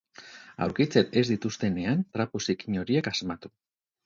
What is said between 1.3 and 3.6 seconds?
dituztenean trapu zikin horiek asmatu.